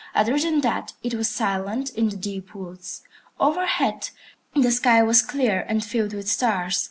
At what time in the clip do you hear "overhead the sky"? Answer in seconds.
3.39-5.03